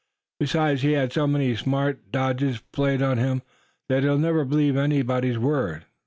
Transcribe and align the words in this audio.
"Besides, 0.39 0.81
he's 0.81 0.95
had 0.95 1.13
so 1.13 1.27
many 1.27 1.55
smart 1.55 2.11
dodges 2.11 2.57
played 2.71 3.03
on 3.03 3.19
him, 3.19 3.43
that 3.87 4.01
he'll 4.01 4.17
never 4.17 4.43
believe 4.43 4.75
anybody's 4.75 5.37
word. 5.37 5.85